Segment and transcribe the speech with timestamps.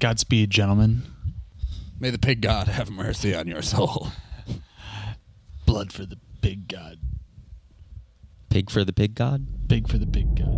[0.00, 1.02] Godspeed, gentlemen.
[1.98, 4.08] May the pig god have mercy on your soul.
[5.66, 6.98] Blood for the pig god.
[8.48, 9.46] Pig for the pig god.
[9.68, 10.54] Pig for the pig god.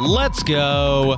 [0.00, 1.16] Let's go.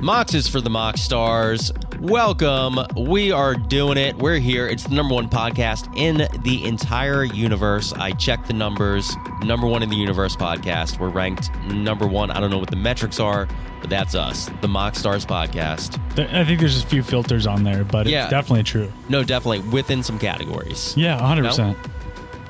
[0.00, 1.72] Mox is for the Mox Stars.
[2.00, 2.78] Welcome.
[2.96, 4.16] We are doing it.
[4.16, 4.66] We're here.
[4.66, 7.92] It's the number one podcast in the entire universe.
[7.92, 9.14] I checked the numbers.
[9.42, 10.98] Number one in the universe podcast.
[10.98, 12.30] We're ranked number one.
[12.30, 13.48] I don't know what the metrics are,
[13.80, 15.98] but that's us, the Mox Stars podcast.
[16.18, 18.24] I think there's a few filters on there, but Yeah.
[18.24, 18.92] it's definitely true.
[19.08, 20.94] No, definitely within some categories.
[20.96, 21.76] Yeah, 100%.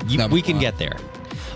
[0.07, 0.97] You- Number we can get there.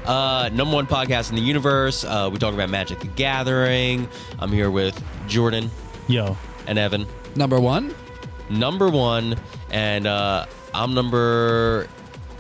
[0.06, 2.04] Uh, number one podcast in the universe.
[2.04, 4.08] Uh, we talk about Magic the Gathering.
[4.40, 5.70] I'm here with Jordan
[6.08, 6.36] Yo.
[6.66, 7.06] and Evan.
[7.40, 7.96] Number one,
[8.50, 9.38] number one,
[9.72, 11.88] and uh, I'm number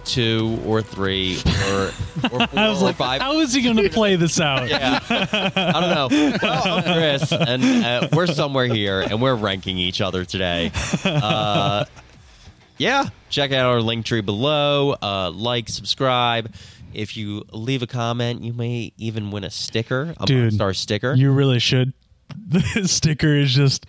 [0.03, 1.38] two or three
[1.70, 1.90] or, or
[2.30, 3.21] four I was or like, five.
[3.21, 4.68] how is he going to play this out?
[4.68, 6.38] yeah, I don't know.
[6.41, 10.70] Well, I'm Chris, and uh, we're somewhere here, and we're ranking each other today.
[11.05, 11.85] Uh,
[12.77, 14.98] yeah, check out our link tree below.
[15.01, 16.54] Uh, like, subscribe.
[16.93, 21.13] If you leave a comment, you may even win a sticker, a Dude, star sticker.
[21.13, 21.93] You really should.
[22.49, 23.85] The sticker is just,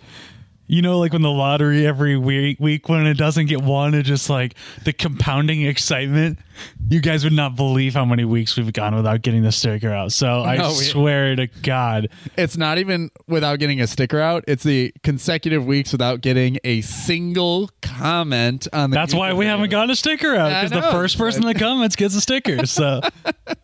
[0.71, 4.07] you know, like when the lottery every week, week when it doesn't get one, it's
[4.07, 4.55] just like
[4.85, 6.39] the compounding excitement.
[6.87, 10.13] You guys would not believe how many weeks we've gone without getting the sticker out.
[10.13, 14.45] So I No, we- swear to God, it's not even without getting a sticker out.
[14.47, 18.95] It's the consecutive weeks without getting a single comment on the.
[18.95, 22.15] that's why we haven't gotten a sticker out because the first person that comments gets
[22.15, 22.65] a sticker.
[22.65, 23.01] So,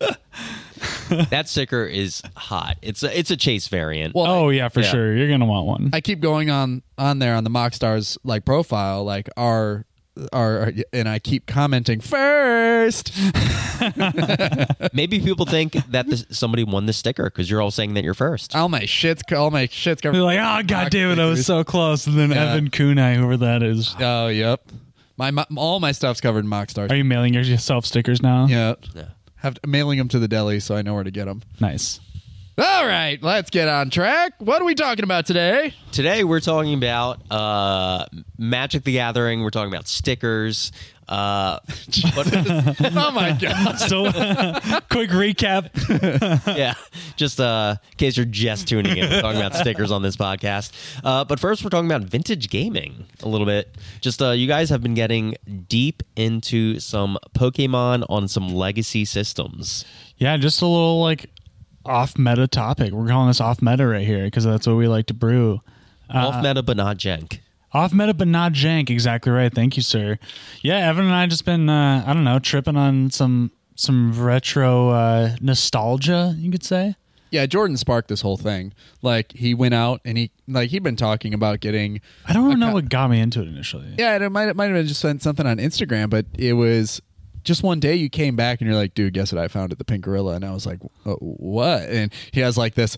[1.30, 2.76] that sticker is hot.
[2.82, 4.14] It's a, it's a chase variant.
[4.14, 4.90] Well, oh yeah, for Yeah.
[4.90, 5.90] sure, you're gonna want one.
[5.92, 9.84] I keep going on on there on the Mox Stars like profile like our
[10.32, 13.12] our and I keep commenting first.
[14.92, 18.14] Maybe people think that this, somebody won the sticker because you're all saying that you're
[18.14, 18.54] first.
[18.56, 20.22] All my shits, all my shits They're covered.
[20.24, 22.06] like, oh god damn it, I was so close.
[22.06, 22.52] And then Yeah.
[22.52, 23.94] Evan Kunai, whoever that is.
[24.00, 24.60] Oh, yep.
[25.16, 26.90] My, my all my stuff's covered in Mox Stars.
[26.90, 28.46] Are you mailing yourself stickers now?
[28.46, 28.74] Yeah.
[28.94, 29.04] Yeah.
[29.38, 31.42] Have to, mailing them to the deli so I know where to get them.
[31.60, 32.00] Nice.
[32.58, 34.32] All right, let's get on track.
[34.38, 35.74] What are we talking about today?
[35.92, 38.06] Today we're talking about uh,
[38.36, 39.42] Magic the Gathering.
[39.42, 40.72] We're talking about stickers.
[41.08, 41.58] Uh,
[42.14, 42.26] but
[42.94, 43.76] oh my god.
[43.76, 44.04] So,
[44.90, 45.70] quick recap.
[46.56, 46.74] yeah,
[47.16, 50.72] just uh, in case you're just tuning in, we're talking about stickers on this podcast.
[51.02, 53.74] Uh, but first, we're talking about vintage gaming a little bit.
[54.00, 55.34] Just uh, you guys have been getting
[55.68, 59.86] deep into some Pokemon on some legacy systems.
[60.18, 61.30] Yeah, just a little like
[61.86, 62.92] off meta topic.
[62.92, 65.62] We're calling this off meta right here because that's what we like to brew.
[66.10, 67.40] Off meta, but not jank.
[67.72, 68.88] Off meta, but not jank.
[68.90, 69.52] Exactly right.
[69.52, 70.18] Thank you, sir.
[70.62, 74.88] Yeah, Evan and I just been uh, I don't know tripping on some some retro
[74.90, 76.34] uh, nostalgia.
[76.38, 76.96] You could say.
[77.30, 78.72] Yeah, Jordan sparked this whole thing.
[79.02, 82.68] Like he went out and he like he'd been talking about getting I don't know
[82.68, 82.74] Okay.
[82.74, 83.94] what got me into it initially.
[83.98, 87.02] Yeah, it might it might have been just been something on Instagram, but it was
[87.44, 89.78] just one day you came back and you're like, dude, guess what I found at
[89.78, 90.34] the Pink Gorilla?
[90.34, 91.82] And I was like, "Uh, what?
[91.82, 92.96] And he has like this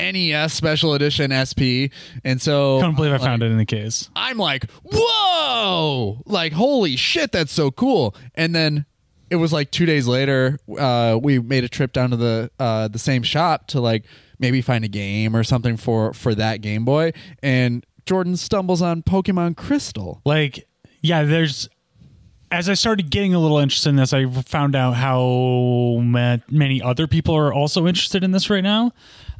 [0.00, 1.92] NES special edition SP,
[2.24, 4.10] and so I Couldn't believe I like, found it in the case.
[4.16, 6.22] I'm like, whoa!
[6.26, 8.14] Like, holy shit, that's so cool.
[8.34, 8.86] And then
[9.30, 12.88] it was like two days later, uh, we made a trip down to the uh,
[12.88, 14.04] the same shop to like
[14.38, 17.12] maybe find a game or something for for that Game Boy.
[17.42, 20.20] And Jordan stumbles on Pokemon Crystal.
[20.24, 20.66] like
[21.02, 21.68] yeah there's
[22.50, 27.06] as i started getting a little interested in this i found out how many other
[27.06, 28.90] people are also interested in this right now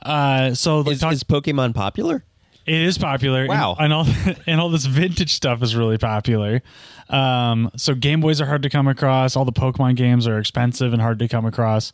[0.03, 2.25] uh so Is, talk- is Pokemon popular?
[2.67, 3.77] it is popular Wow.
[3.79, 4.07] and, all
[4.47, 6.63] and all this vintage stuff is really popular
[7.09, 10.93] um so game boys are hard to come across all the pokemon games are expensive
[10.93, 11.93] and hard to come across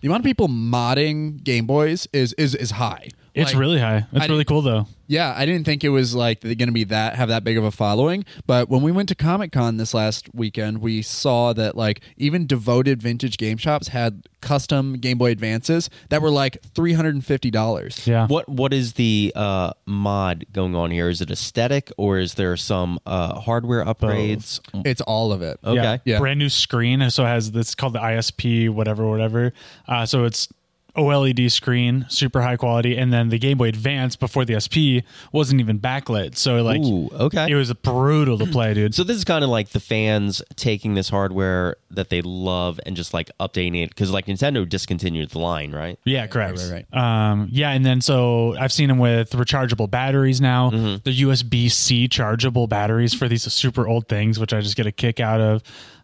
[0.00, 3.08] The amount of people modding Game Boys is is is high.
[3.34, 6.14] it's Like, really high it's I really cool though Yeah, I didn't think it was
[6.14, 8.24] like going to be that have that big of a following.
[8.46, 12.46] But when we went to Comic Con this last weekend, we saw that like even
[12.46, 17.24] devoted vintage game shops had custom Game Boy Advances that were like three hundred and
[17.24, 18.06] fifty dollars.
[18.06, 21.08] yeah What what is the uh, mod going on here?
[21.08, 24.60] Is it aesthetic or is there some uh, hardware upgrades?
[24.86, 25.58] It's all of it.
[25.64, 26.00] Okay.
[26.04, 26.18] Yeah.
[26.18, 27.08] brand new screen.
[27.10, 29.52] So it has this called the ISP, whatever, whatever.
[29.88, 30.48] Uh, so it's
[30.96, 35.02] OLED screen, super high quality, and then the Game Boy Advance before the SP
[35.32, 36.36] wasn't even backlit.
[36.36, 37.50] So like, Ooh, okay.
[37.50, 38.94] it was brutal to play, dude.
[38.94, 42.96] So this is kind of like the fans taking this hardware that they love and
[42.96, 45.98] just like updating it because like Nintendo discontinued the line, right?
[46.04, 46.60] Yeah, correct.
[46.70, 50.70] right, Um, yeah, and then so I've seen them with rechargeable batteries now.
[50.70, 50.96] Mm-hmm.
[51.04, 54.92] The USB C chargeable batteries for these super old things, which I just get a
[54.92, 55.62] kick out of.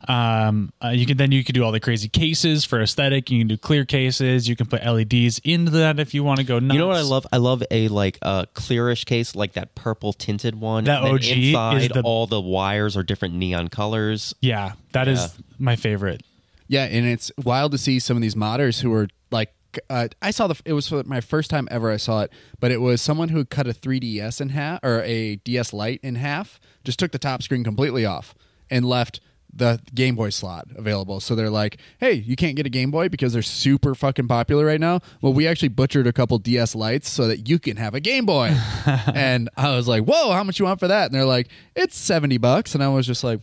[0.08, 3.30] Um, uh, you can then you can do all the crazy cases for aesthetic.
[3.30, 4.48] You can do clear cases.
[4.48, 6.74] You can put LEDs into that if you want to go nuts.
[6.74, 7.26] You know what I love?
[7.32, 10.84] I love a like a clearish case, like that purple tinted one.
[10.84, 14.34] That and then OG is the- all the wires are different neon colors.
[14.40, 15.28] Yeah, that is Yeah.
[15.58, 16.22] my favorite.
[16.66, 19.52] Yeah, and it's wild to see some of these modders who are like.
[19.88, 20.60] Uh, I saw the.
[20.64, 23.44] It was for my first time ever I saw it, but it was someone who
[23.44, 26.58] cut a 3DS in half or a DS Lite in half.
[26.84, 28.34] Just took the top screen completely off
[28.68, 29.20] and left
[29.52, 31.20] the Game Boy slot available.
[31.20, 34.64] So they're like, "Hey, you can't get a Game Boy because they're super fucking popular
[34.64, 37.94] right now." Well, we actually butchered a couple DS lights so that you can have
[37.94, 38.56] a Game Boy.
[38.86, 41.96] and I was like, "Whoa, how much you want for that?" And they're like, "It's
[41.96, 43.40] seventy bucks." And I was just like,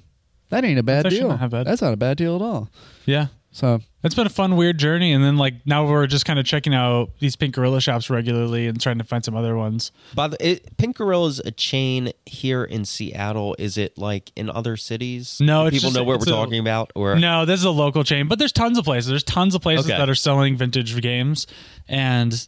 [0.50, 1.30] "That ain't a bad That's deal.
[1.30, 1.68] not bad.
[1.68, 2.69] That's not a bad deal at all."
[3.06, 3.27] Yeah.
[3.57, 6.45] So It's been a fun, weird journey, and then like now we're just kind of
[6.45, 9.92] checking out these Pink Gorilla shops regularly and trying to find some other ones.
[10.13, 13.56] By the it, Pink Gorilla's a chain here in Seattle.
[13.57, 15.39] Is it like in other cities?
[15.42, 16.92] No, it's people just- know what we're a- talking about.
[16.94, 19.09] Or No, this is a local chain, but there's tons of places.
[19.09, 19.98] There's tons of places Okay.
[19.98, 21.48] that are selling vintage games,
[21.88, 22.48] and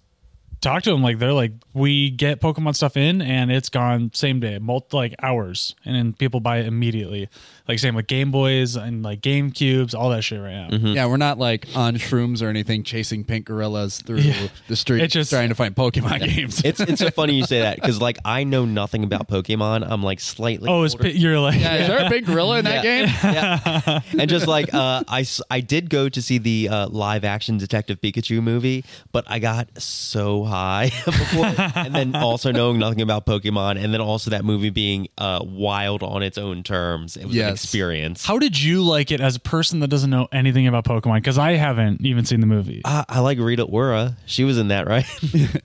[0.61, 4.39] talk to them like they're like we get Pokemon stuff in, and it's gone same
[4.39, 7.29] day, multi like hours, and then people buy it immediately.
[7.67, 10.69] Like same with Game Boys and like Game Cubes, all that shit right now.
[10.71, 10.88] Mm-hmm.
[10.88, 14.47] Yeah, we're not like on shrooms or anything, chasing pink gorillas through Yeah.
[14.67, 16.61] the street, It just- trying to find Pokemon games.
[16.65, 19.85] it's it's so funny you say that because like I know nothing about Pokemon.
[19.88, 20.67] I'm like slightly.
[20.67, 21.03] Oh, it's older.
[21.06, 23.06] pi- you're like yeah, is there a big gorilla in that game?
[23.23, 24.00] yeah.
[24.17, 27.59] and just like uh, I, s- I did go to see the uh, live action
[27.59, 33.25] Detective Pikachu movie, but I got so high before, and then also knowing nothing about
[33.25, 37.15] Pokemon, and then also that movie being uh, wild on its own terms.
[37.15, 38.25] It was an experience.
[38.25, 41.15] How did you like it as a person that doesn't know anything about Pokemon?
[41.17, 42.81] Because I haven't even seen the movie.
[42.83, 44.17] Uh, I like Rita Ora.
[44.25, 45.05] She was in that, right?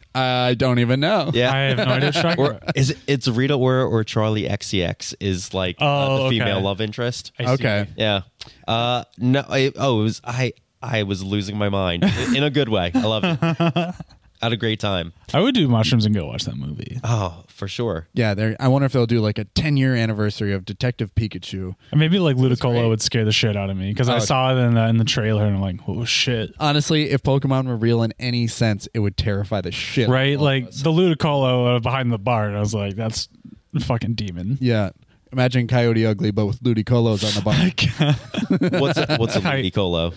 [0.15, 1.31] I don't even know.
[1.35, 1.53] yeah.
[1.53, 4.49] I have no idea what you're talking Or is it, it's Rita Ora or Charli
[4.49, 6.39] XCX is like uh, Oh, the okay.
[6.39, 7.33] female love interest.
[7.39, 7.51] I see.
[7.53, 7.87] Okay.
[7.97, 8.21] Yeah.
[8.69, 10.53] Uh no I, oh it was I
[10.83, 12.05] I was losing my mind
[12.37, 12.91] in a good way.
[12.95, 13.95] I love it.
[14.45, 15.15] Had a great time.
[15.33, 17.01] I would do mushrooms and go watch that movie.
[17.03, 18.09] Oh, for sure.
[18.13, 21.75] Yeah, they're, I wonder if they'll do like a 10 year anniversary of Detective Pikachu.
[21.91, 22.53] And maybe like great.
[22.53, 24.19] Ludicolo would scare the shit out of me because I Oh.
[24.19, 26.53] saw it in the, in the trailer and I'm like, oh shit.
[26.61, 30.05] Honestly, if Pokemon were real in any sense, it would terrify the shit.
[30.05, 30.37] out of Right?
[30.37, 30.83] all of Like us.
[30.83, 32.47] the Ludicolo uh, behind the bar.
[32.47, 33.29] And I was like, that's
[33.75, 34.59] a fucking demon.
[34.61, 34.91] yeah.
[35.35, 37.55] Imagine Coyote Ugly, but with Ludicolos on the bar.
[38.81, 39.63] What's a, what's a Hi.
[39.63, 40.13] Ludicolo?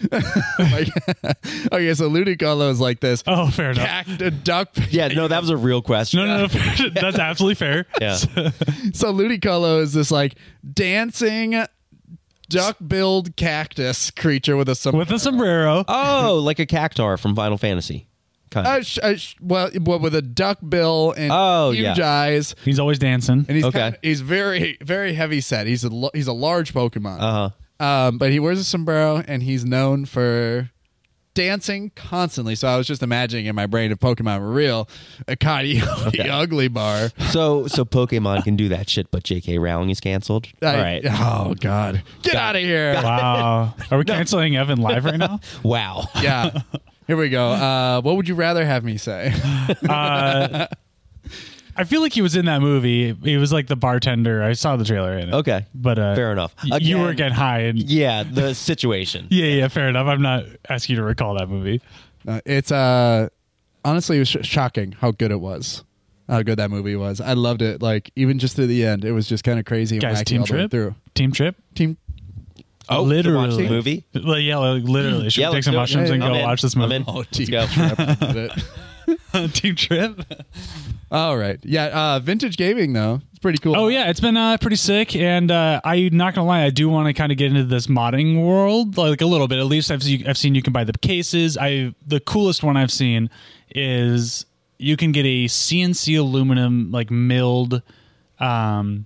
[0.59, 0.89] like,
[1.73, 3.83] okay, so Ludicolo is like this oh, fair enough.
[3.83, 4.69] cact- a duck.
[4.91, 6.19] Yeah, no, that was a real question.
[6.19, 6.47] No, no, no.
[6.49, 7.87] fair- that's absolutely fair.
[7.99, 8.15] Yeah.
[8.15, 10.35] So Ludicolo is this like
[10.71, 11.63] dancing
[12.49, 14.99] duck-billed cactus creature with a sombrero.
[14.99, 15.83] With a sombrero.
[15.87, 18.06] Oh, like a cactuar from Final Fantasy.
[18.49, 18.73] Kind of.
[18.73, 22.09] Uh, sh- uh, sh- well, well, with a duck bill and Oh, huge yeah.
[22.11, 23.45] eyes, He's always dancing.
[23.47, 23.79] and he's Okay.
[23.79, 25.67] kind of- he's very very heavy set.
[25.67, 27.17] He's a lo- he's a large Pokemon.
[27.19, 27.49] Uh-huh.
[27.85, 30.71] Um, but he wears a sombrero and he's known for
[31.35, 32.55] dancing constantly.
[32.55, 34.89] So I was just imagining in my brain if Pokemon were real,
[35.27, 36.27] a Coyote Okay.
[36.27, 37.11] Ugly Bar.
[37.29, 39.59] So so Pokemon can do that shit, but J.K.
[39.59, 40.47] Rowling is canceled.
[40.63, 41.01] I- All right.
[41.05, 42.95] Oh God, get out of here!
[42.95, 43.75] Wow.
[43.91, 45.39] Are we canceling Evan live right now?
[45.61, 46.07] Wow.
[46.21, 46.61] Yeah.
[47.07, 47.49] Here we go.
[47.51, 49.33] Uh, what would you rather have me say?
[49.89, 50.67] Uh,
[51.79, 53.13] I feel like he was in that movie.
[53.23, 54.41] He was like the bartender.
[54.43, 55.33] I saw the trailer in it.
[55.33, 55.65] Okay.
[55.75, 56.55] But uh, Fair enough.
[56.67, 57.59] y- you were Again- getting high.
[57.61, 59.27] And, Yeah, the situation.
[59.31, 60.07] yeah, yeah, fair enough.
[60.07, 61.81] I'm not asking you to recall that movie.
[62.27, 63.29] Uh, it's uh,
[63.85, 65.83] honestly, it was sh- shocking how good it was.
[66.27, 67.21] How good that movie was.
[67.21, 67.81] I loved it.
[67.81, 69.97] Like even just to the end, it was just kind of crazy.
[69.97, 70.71] and Guys, wacky team all the way trip?
[70.71, 70.95] through.
[71.13, 71.55] Team trip?
[71.75, 71.97] Team.
[72.89, 73.47] Oh, Literally.
[73.47, 74.05] watch the movie.
[74.13, 75.29] Well, yeah, like, literally.
[75.29, 75.77] Should Yeah, we take some it.
[75.77, 76.43] mushrooms Yeah, and go I'm in.
[76.43, 76.95] watch this I'm movie?
[76.95, 77.03] in.
[77.07, 77.65] Oh, Let's team go.
[77.67, 77.97] trip.
[77.99, 78.35] Love
[79.33, 79.53] it.
[79.53, 80.21] team trip?
[81.11, 81.59] All right.
[81.63, 81.85] Yeah.
[81.87, 83.21] Uh, vintage gaming though.
[83.31, 83.75] It's pretty cool.
[83.77, 86.89] Oh yeah, it's been uh, pretty sick, and uh, I'm not gonna lie, I do
[86.89, 89.59] want to kind of get into this modding world, like a little bit.
[89.59, 91.57] At least I've seen, I've seen you can buy the cases.
[91.57, 93.29] I the coolest one I've seen
[93.75, 94.45] is
[94.79, 97.81] you can get a CNC aluminum like milled
[98.39, 99.05] um,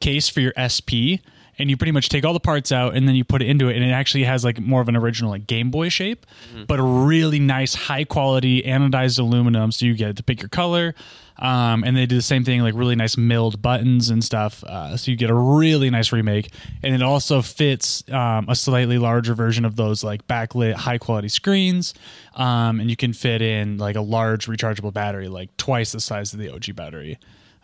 [0.00, 1.22] case for your SP,
[1.58, 3.68] and you pretty much take all the parts out and then you put it into
[3.68, 6.24] it, and it actually has like more of an original like Game Boy shape,
[6.66, 9.72] but a really nice high quality anodized aluminum.
[9.72, 10.94] So you get to pick your color,
[11.40, 14.62] um, and they do the same thing like really nice milled buttons and stuff.
[14.64, 16.50] Uh, so you get a really nice remake,
[16.82, 21.28] and it also fits um, a slightly larger version of those like backlit high quality
[21.28, 21.94] screens,
[22.34, 26.32] um, and you can fit in like a large rechargeable battery, like twice the size
[26.32, 27.18] of the OG battery.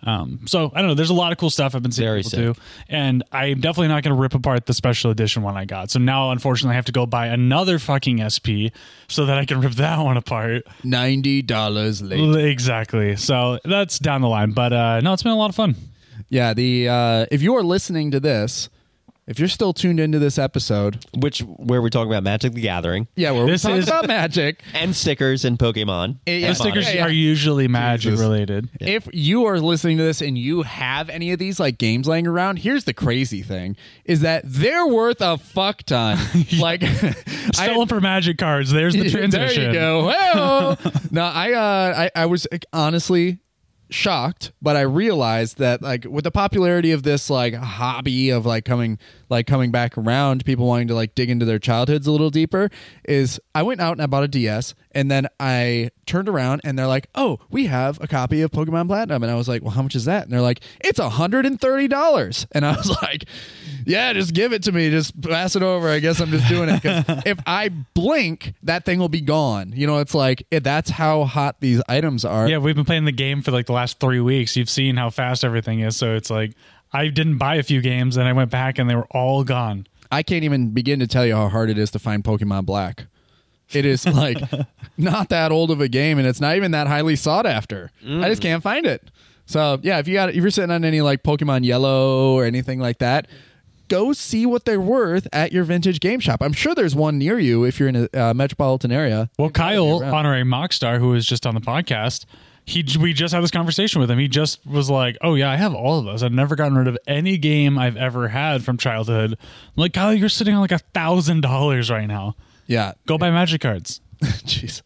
[0.04, 0.94] Um, so I don't know.
[0.94, 3.88] There's a lot of cool stuff I've been seeing Very people do, and I'm definitely
[3.88, 5.90] not going to rip apart the special edition one I got.
[5.90, 8.68] So now, unfortunately, I have to go buy another fucking SP
[9.08, 10.64] so that I can rip that one apart.
[10.82, 12.44] Ninety dollars late.
[12.50, 13.16] Exactly.
[13.16, 15.74] So that's down the line, but uh, no, it's been a lot of fun.
[16.28, 16.54] Yeah.
[16.54, 18.68] The uh, if you are listening to this
[19.26, 23.08] if you're still tuned into this episode, Which where we're talking about Magic the Gathering
[23.16, 24.62] yeah, we're This talking is- about magic.
[24.74, 26.18] and stickers and Pokemon.
[26.26, 27.04] Yeah, The stickers Yeah, yeah.
[27.06, 28.20] are usually magic Jesus.
[28.20, 28.68] related.
[28.80, 32.26] If you are listening to this and you have any of these like games laying
[32.26, 36.18] around, here's the crazy thing: is that they're worth a fuck ton.
[36.58, 38.70] like, I, Stolen for magic cards.
[38.70, 39.62] There's the transition.
[39.62, 40.06] There you go.
[40.06, 40.78] Well,
[41.10, 43.38] no, I, uh, I, I was like, honestly
[43.90, 48.64] shocked, but I realized that like with the popularity of this like hobby of like
[48.64, 48.98] coming
[49.28, 52.70] like coming back around, people wanting to like dig into their childhoods a little deeper,
[53.08, 56.78] is I went out and I bought a DS, and then I turned around and
[56.78, 59.72] they're like, "Oh, we have a copy of Pokemon Platinum," and I was like, "Well,
[59.72, 62.90] how much is that?" And they're like, "It's hundred and thirty dollars," and I was
[63.02, 63.24] like,
[63.86, 66.68] "Yeah, just give it to me, just pass it over." I guess I'm just doing
[66.68, 69.72] it cuz if I blink, that thing will be gone.
[69.74, 72.48] You know, it's like it, that's how hot these items are.
[72.48, 74.56] Yeah, we've been playing the game for like the last three weeks.
[74.56, 75.96] You've seen how fast everything is.
[75.96, 76.52] So it's like
[76.92, 79.86] I didn't buy a few games, and I went back, and they were all gone.
[80.10, 83.06] I can't even begin to tell you how hard it is to find Pokemon Black.
[83.72, 84.38] It is like
[84.96, 87.90] not that old of a game, and it's not even that highly sought after.
[88.06, 89.10] I just can't find it.
[89.46, 92.78] So yeah, if you got if you're sitting on any like Pokemon Yellow or anything
[92.78, 93.26] like that,
[93.88, 96.42] go see what they're worth at your vintage game shop.
[96.42, 99.30] I'm sure there's one near you if you're in a uh, metropolitan area.
[99.38, 100.14] Well, Kyle, around.
[100.14, 102.24] honorary Moxstar, who was just on the podcast,
[102.66, 104.18] he we just had this conversation with him.
[104.18, 106.22] He just was like, "Oh yeah, I have all of those.
[106.22, 109.38] I've never gotten rid of any game I've ever had from childhood." I'm
[109.76, 112.36] like, Kyle, you're sitting on like a thousand dollars right now.
[112.66, 114.00] Yeah, Go buy magic cards.
[114.22, 114.80] Jeez.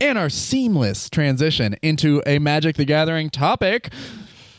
[0.00, 3.92] and our seamless transition into a Magic the Gathering topic.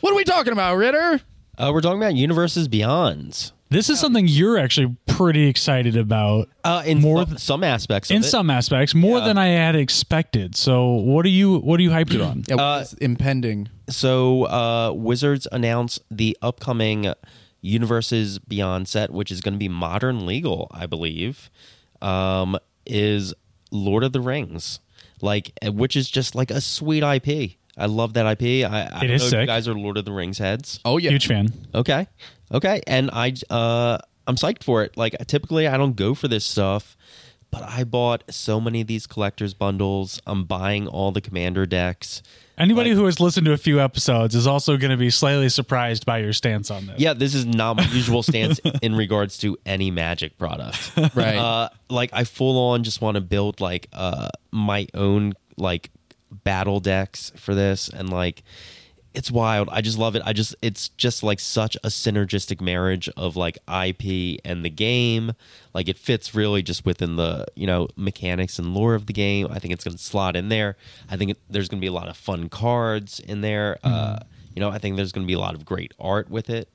[0.00, 1.20] What are we talking about, Ritter?
[1.56, 3.52] Uh, we're talking about universes beyond.
[3.72, 8.10] This is something you're actually pretty excited about Uh, in More some, some aspects.
[8.10, 8.24] in it.
[8.24, 9.24] some aspects, more Yeah.
[9.26, 10.54] than I had expected.
[10.56, 12.44] So, what are you what are you hyped it on?
[12.48, 13.68] Yeah, Uh, impending.
[13.88, 17.12] So, uh, Wizards announced the upcoming
[17.60, 21.50] Universes Beyond set, which is going to be modern legal, I believe,
[22.00, 23.32] um, is
[23.70, 24.80] Lord of the Rings,
[25.20, 27.56] like uh, which is just like a sweet IP.
[27.78, 28.64] I love that IP.
[28.70, 29.40] I, I don't is know if sick.
[29.40, 30.80] you guys are Lord of the Rings heads.
[30.84, 31.48] Oh yeah, Huge fan.
[31.74, 32.06] Okay.
[32.52, 32.82] Okay.
[32.86, 34.96] And I uh I'm psyched for it.
[34.96, 36.96] Like typically I don't go for this stuff,
[37.50, 40.20] but I bought so many of these collectors bundles.
[40.26, 42.22] I'm buying all the commander decks.
[42.58, 45.48] Anybody Like- who has listened to a few episodes is also going to be slightly
[45.48, 47.00] surprised by your stance on this.
[47.00, 50.92] Yeah, this is not my usual stance in regards to any magic product.
[51.14, 51.36] Right.
[51.36, 55.90] Uh like I full on just want to build like uh my own like
[56.44, 58.42] battle decks for this and like
[59.14, 59.68] it's wild.
[59.70, 60.22] I just love it.
[60.24, 65.32] I just it's just like such a synergistic marriage of like IP and the game.
[65.74, 69.48] Like it fits really just within the, you know, mechanics and lore of the game.
[69.50, 70.76] I think it's going to slot in there.
[71.10, 73.78] I think it, there's going to be a lot of fun cards in there.
[73.84, 74.18] Uh,
[74.54, 76.68] you know, I think there's going to be a lot of great art with it.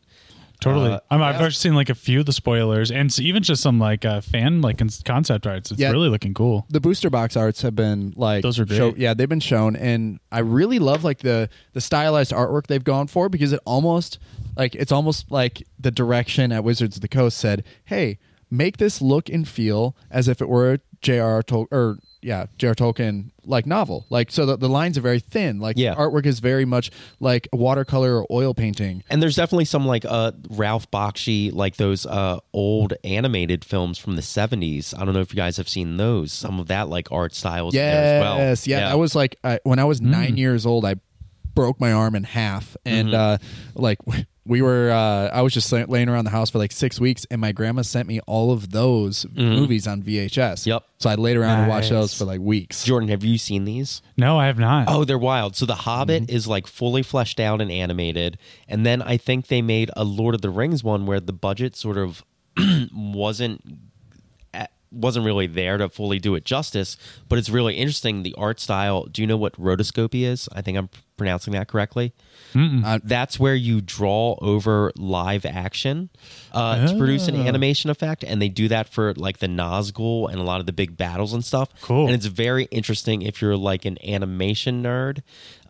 [0.60, 0.90] Totally.
[0.92, 1.42] Uh, I'm, I've yeah.
[1.46, 4.62] actually seen like a few of the spoilers and even just some like uh, fan
[4.62, 5.70] like concept arts.
[5.72, 5.92] It's Yeah.
[5.92, 6.66] really looking cool.
[6.70, 8.78] the booster box arts have been like Those are great.
[8.78, 12.84] show- yeah, they've been shown, and I really love like the the stylized artwork they've
[12.84, 14.18] gone for because it almost
[14.56, 18.18] like it's almost like the direction at Wizards of the Coast said, "Hey,
[18.50, 21.44] make this look and feel as if it were a J.R.
[21.44, 22.74] Tolkien or yeah, J.R.
[22.74, 24.06] Tolkien like novel.
[24.10, 25.60] Like so the, the lines are very thin.
[25.60, 25.94] Like Yeah.
[25.94, 26.90] the artwork is very much
[27.20, 29.04] like watercolor or oil painting.
[29.10, 34.16] And there's definitely some like uh Ralph Bakshi, like those uh old animated films from
[34.16, 34.98] the 70s.
[34.98, 36.34] I don't know if you guys have seen those.
[36.34, 38.56] Some of that like art styles Yes, there as well.
[38.80, 40.84] yeah, That was like I, when I was nine years old.
[40.84, 40.96] I
[41.54, 43.38] broke my arm in half, and uh,
[43.76, 43.98] like
[44.48, 44.90] we were.
[44.92, 47.82] Uh, I was just laying around the house for like six weeks, and my grandma
[47.82, 50.66] sent me all of those movies on VHS.
[50.66, 50.84] Yep.
[51.00, 52.84] So I laid around and watched those for like weeks.
[52.84, 54.02] Jordan, have you seen these?
[54.18, 54.88] No, I have not.
[54.90, 55.56] Oh, they're wild.
[55.56, 58.38] So The Hobbit is like fully fleshed out and animated.
[58.68, 61.76] And then I think they made a Lord of the Rings one where the budget
[61.76, 62.24] sort of
[62.94, 63.62] wasn't
[64.92, 69.04] wasn't really there to fully do it justice, but it's really interesting the art style.
[69.06, 70.48] Do you know what rotoscopy is?
[70.54, 72.14] I think I'm pronouncing that correctly.
[72.56, 76.10] Uh, that's where you draw over live action
[76.54, 80.40] uh, to produce an animation effect, and they do that for like the Nazgul and
[80.40, 81.70] a lot of the big battles and stuff.
[81.82, 82.06] Cool.
[82.06, 85.22] And it's very interesting if you're like an animation nerd.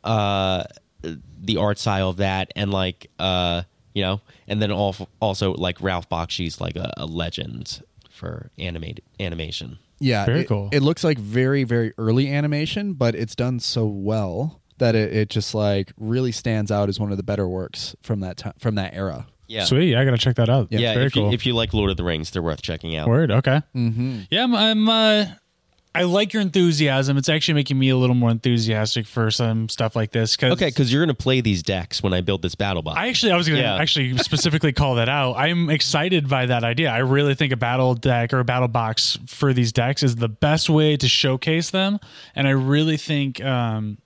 [0.04, 0.64] Uh,
[1.02, 3.64] the art style of that, and like uh,
[3.94, 9.04] you know, and then also also like Ralph Bakshi's like a, a legend for animated
[9.20, 9.80] animation.
[10.00, 10.70] Yeah, Very it, cool.
[10.72, 15.30] It looks like very very early animation, but it's done so well that it, it
[15.30, 18.76] just like really stands out as one of the better works from that time from
[18.76, 19.28] that era.
[19.48, 19.64] Yeah.
[19.64, 19.96] Sweet.
[19.96, 20.68] I got to check that out.
[20.72, 21.28] Yeah, Very if, cool.
[21.28, 23.08] you, if you like Lord of the Rings, they're worth checking out.
[23.08, 23.32] Word.
[23.32, 23.62] Okay.
[23.74, 24.22] Mm-hmm.
[24.30, 24.54] Yeah, I'm.
[24.56, 25.26] I'm uh,
[25.96, 27.18] I like your enthusiasm.
[27.18, 30.36] It's actually making me a little more enthusiastic for some stuff like this.
[30.38, 33.00] Cause Okay, because you're going to play these decks when I build this battle box.
[33.00, 33.78] I actually, I was going to Yeah.
[33.78, 35.38] actually specifically call that out.
[35.38, 36.92] I'm excited by that idea.
[36.92, 40.30] I really think a battle deck or a battle box for these decks is the
[40.30, 42.00] best way to showcase them,
[42.36, 43.98] and I really think um,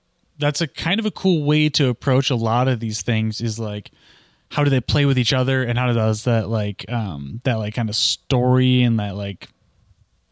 [0.41, 3.41] that's a kind of a cool way to approach a lot of these things.
[3.41, 3.91] Is like,
[4.49, 7.73] how do they play with each other, and how does that like um, that like
[7.73, 9.47] kind of story and that like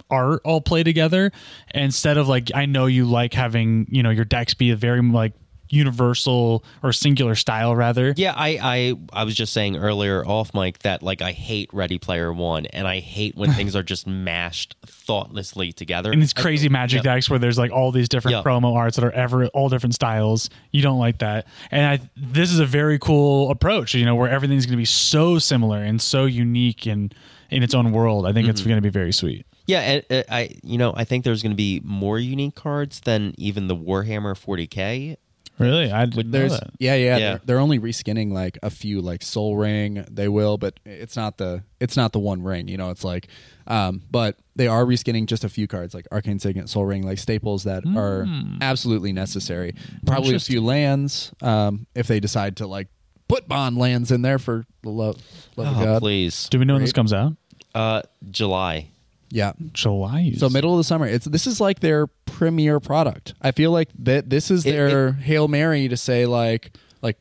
[0.09, 1.31] art all play together
[1.73, 5.01] instead of like I know you like having you know your decks be a very
[5.01, 5.33] like
[5.69, 8.13] universal or singular style rather.
[8.17, 11.97] Yeah, I, I I was just saying earlier off mic that like I hate Ready
[11.97, 16.11] Player One, and I hate when things are just mashed thoughtlessly together.
[16.11, 17.13] and these crazy magic yeah.
[17.15, 18.43] decks where there's like all these different Yeah.
[18.43, 20.49] promo arts that are ever all different styles.
[20.71, 23.93] You don't like that, and I this is a very cool approach.
[23.95, 27.13] You know, where everything's going to be so similar and so unique and
[27.49, 28.25] in its own world.
[28.27, 28.69] I think it's Mm-hmm.
[28.69, 29.45] going to be very sweet.
[29.65, 33.01] Yeah, and, uh, I you know I think there's going to be more unique cards
[33.01, 35.17] than even the Warhammer 40k.
[35.59, 36.71] Really, I didn't know There's that.
[36.79, 37.05] yeah, yeah.
[37.17, 37.17] Yeah.
[37.29, 40.05] They're, they're only reskinning like a few like Sol Ring.
[40.09, 42.67] They will, but it's not the it's not the one ring.
[42.69, 43.27] You know, it's like,
[43.67, 47.17] um, but they are reskinning just a few cards like Arcane Signet, Sol Ring, like
[47.17, 48.25] staples that are
[48.61, 49.75] absolutely necessary.
[50.05, 52.87] Probably a few lands, um, if they decide to like
[53.27, 55.17] put bond lands in there for the love,
[55.55, 55.99] love of Oh, God.
[56.01, 57.33] please, Do we know when this comes out?
[57.75, 58.01] uh,
[58.31, 58.89] July.
[59.29, 59.53] Yeah.
[59.73, 60.33] July.
[60.37, 61.05] So middle of the summer.
[61.07, 63.33] It's this is like their premier product.
[63.41, 66.71] I feel like that this is It- their hail mary to say like
[67.01, 67.17] like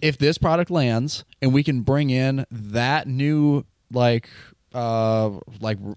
[0.00, 4.28] if this product lands and we can bring in that new like
[4.74, 5.96] uh like r-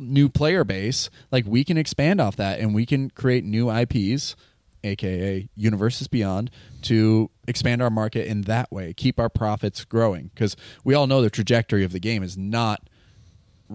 [0.00, 4.36] new player base, like we can expand off that and we can create new IPs
[4.84, 6.50] aka universes beyond
[6.82, 11.22] to expand our market in that way keep our profits growing because we all know
[11.22, 12.88] the trajectory of the game is not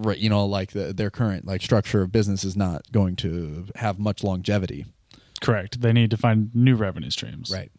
[0.02, 3.66] right you know like the, their current like structure of business is not going to
[3.76, 4.86] have much longevity
[5.40, 5.80] correct.
[5.80, 7.50] They need to find new revenue streams.
[7.52, 7.70] Right.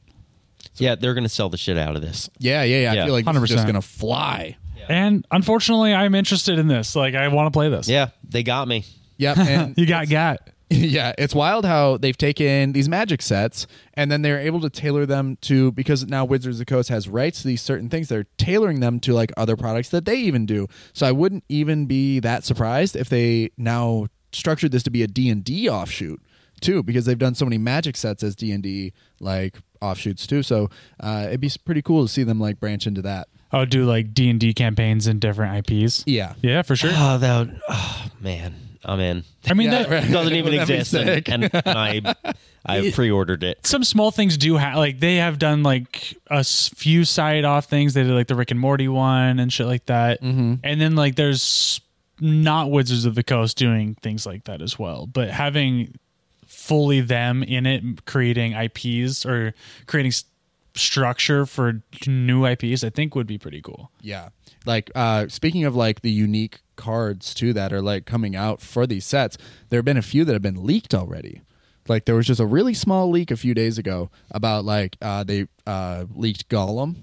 [0.75, 2.29] Yeah, they're going to sell the shit out of this.
[2.39, 3.67] yeah yeah yeah, Yeah, i feel like this is just 100%.
[3.67, 4.57] gonna fly
[4.87, 6.95] And unfortunately, I'm interested in this.
[6.95, 7.87] Like, I want to play this.
[7.89, 8.85] Yeah, they got me.
[9.17, 10.39] yep and You got got.
[10.71, 15.05] yeah, it's wild how they've taken these magic sets and then they're able to tailor
[15.07, 18.07] them to because now Wizards of the Coast has rights to these certain things.
[18.07, 20.67] They're tailoring them to like other products that they even do.
[20.93, 25.07] So I wouldn't even be that surprised if they now structured this to be a
[25.07, 26.21] D&D offshoot
[26.61, 30.43] too because they've done so many magic sets as D&D like offshoots too.
[30.43, 33.27] So uh, it'd be pretty cool to see them like branch into that.
[33.51, 36.03] I'll do like D and D campaigns and different IPs.
[36.05, 36.35] Yeah.
[36.43, 36.91] Yeah, for sure.
[36.93, 39.23] Oh, that would, oh man, I'm in.
[39.47, 40.11] I mean, Yeah, that, right.
[40.11, 41.29] Doesn't even That'd be exist, and, sick.
[41.29, 42.15] and, and I
[42.65, 43.65] I pre-ordered it.
[43.65, 47.65] some small things do have like they have done like a s- few side off
[47.65, 47.93] things.
[47.93, 50.21] They did like the Rick and Morty one and shit like that.
[50.21, 50.55] Mm-hmm.
[50.63, 51.79] And then like there's
[52.19, 55.07] not Wizards of the Coast doing things like that as well.
[55.07, 55.95] But having
[56.45, 59.53] fully them in it, creating IPs or
[59.87, 60.25] creating s-
[60.75, 63.89] structure for new IPs, I think would be pretty cool.
[64.01, 64.29] Yeah.
[64.65, 68.87] Like uh speaking of like the unique cards too that are like coming out for
[68.87, 69.37] these sets,
[69.69, 71.41] there have been a few that have been leaked already.
[71.87, 75.23] Like there was just a really small leak a few days ago about like uh
[75.23, 76.95] they uh leaked Gollum.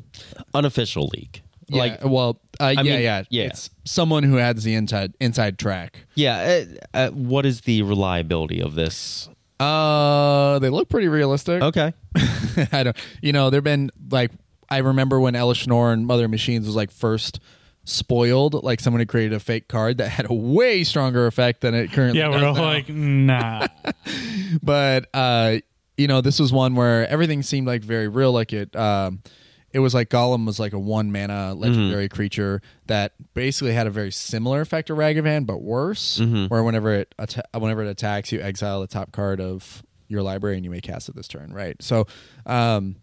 [0.55, 1.43] Unofficial leak.
[1.69, 3.45] Yeah, Like well, uh, yeah, mean, yeah, yeah.
[3.45, 6.07] It's someone who has the inside inside track.
[6.15, 6.65] Yeah.
[6.95, 9.29] Uh, uh, what is the reliability of this?
[9.59, 11.63] Uh, they look pretty realistic.
[11.63, 11.93] Okay.
[12.73, 12.97] I don't.
[13.21, 14.31] You know, there've been like
[14.69, 17.41] I remember when Elesh Norn and Mother Machines was like first
[17.87, 18.63] spoiled.
[18.63, 21.93] Like someone had created a fake card that had a way stronger effect than it
[21.93, 22.21] currently.
[22.21, 22.63] Yeah, we're all now.
[22.63, 23.67] like, nah.
[24.63, 25.59] but uh,
[25.97, 28.33] you know, this was one where everything seemed like very real.
[28.33, 29.23] Like it, um,
[29.73, 33.91] it was like Gollum was like a one mana legendary creature that basically had a
[33.91, 36.21] very similar effect to Ragavan, but worse.
[36.21, 40.57] Where whenever it atta- whenever it attacks, you exile the top card of your library
[40.57, 41.53] and you may cast it this turn.
[41.53, 41.77] Right.
[41.83, 42.07] So.
[42.45, 42.97] Um,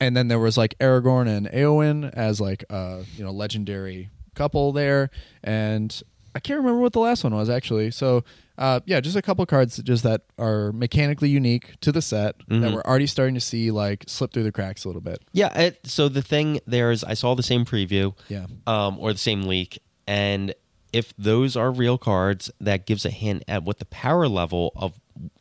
[0.00, 4.72] and then there was like Aragorn and Eowyn as like a you know legendary couple
[4.72, 5.10] there,
[5.44, 6.02] and
[6.34, 7.90] I can't remember what the last one was actually.
[7.90, 8.24] So
[8.58, 12.72] uh yeah, just a couple cards just that are mechanically unique to the set that
[12.72, 15.22] we're already starting to see like slip through the cracks a little bit.
[15.32, 15.58] Yeah.
[15.58, 18.14] It, so the thing there is, I saw the same preview.
[18.28, 18.46] Yeah.
[18.66, 20.54] Um, or the same leak, and
[20.92, 25.00] if those are real cards, that gives a hint at what the power level of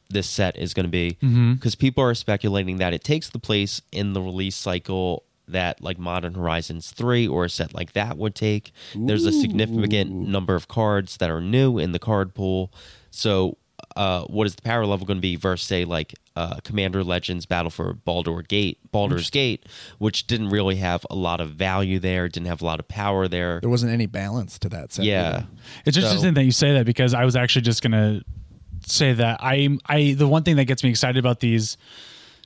[0.09, 1.17] this set is going to be.
[1.53, 5.97] Because people are speculating that it takes the place in the release cycle that like
[5.97, 8.71] Modern Horizons 3 or a set like that would take.
[8.95, 12.71] There's a significant number of cards that are new in the card pool.
[13.11, 13.57] So,
[13.95, 17.45] uh, what is the power level going to be versus say like uh, Commander Legends
[17.47, 19.65] Battle for Baldur Gate, Baldur's Gate,
[19.97, 23.27] which didn't really have a lot of value there, didn't have a lot of power
[23.27, 23.59] there.
[23.59, 25.05] There wasn't any balance to that set.
[25.05, 25.27] Yeah.
[25.29, 25.47] either.
[25.85, 28.21] It's So- interesting that you say that because I was actually just gonna
[28.89, 31.77] say that I I the one thing that gets me excited about these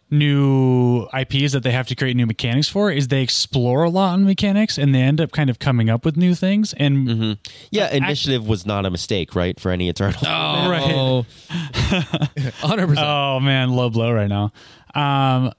[0.10, 4.14] new IPs that they have to create new mechanics for is they explore a lot
[4.14, 7.38] on mechanics and they end up kind of coming up with new things and
[7.72, 9.60] Yeah, initiative was not a mistake, right?
[9.60, 10.20] For any Eternal.
[10.24, 13.08] Oh, hundred percent.
[13.08, 14.54] Oh man, low blow right now.
[14.94, 15.52] Um,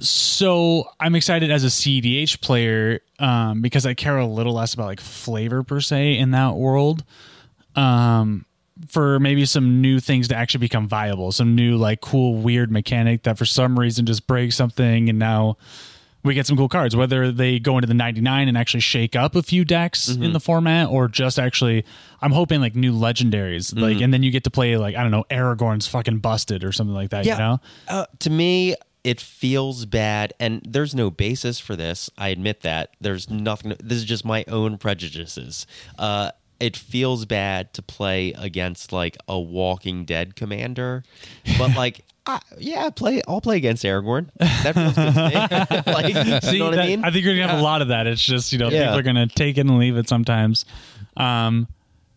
[0.00, 4.86] so I'm excited as a CDH player um, because I care a little less about
[4.86, 7.04] like flavor per se in that world.
[7.76, 8.44] Um,
[8.88, 13.24] for maybe some new things to actually become viable, some new like cool weird mechanic
[13.24, 15.56] that for some reason just breaks something, and now
[16.24, 16.94] we get some cool cards.
[16.96, 20.40] Whether they go into the 99 and actually shake up a few decks in the
[20.40, 21.84] format, or just actually,
[22.20, 25.10] I'm hoping like new legendaries, like, and then you get to play like I don't
[25.12, 27.24] know, Aragorn's fucking busted or something like that.
[27.34, 32.10] You know, Uh, to me, it feels bad, and there's no basis for this.
[32.18, 32.90] I admit that.
[33.00, 33.74] There's nothing.
[33.82, 35.66] This is just my own prejudices.
[35.98, 41.04] Uh, it feels bad to play against like a Walking Dead commander,
[41.58, 42.04] but like.
[42.26, 43.22] Uh, yeah, play.
[43.26, 44.28] I'll play against Aragorn.
[44.38, 45.92] That feels good to me.
[45.94, 47.02] like, See, you know what that- I mean?
[47.02, 48.06] I think you're gonna have a lot of that.
[48.06, 48.82] It's just you know Yeah.
[48.84, 50.66] people are gonna take it and leave it sometimes.
[51.16, 51.68] Um,